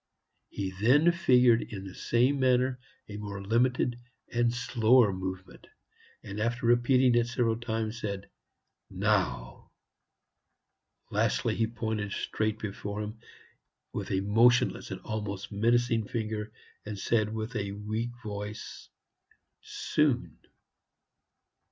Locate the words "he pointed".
11.53-12.13